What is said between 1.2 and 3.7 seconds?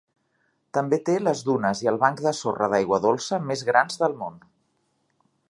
les dunes i el banc de sorra d'aigua dolça més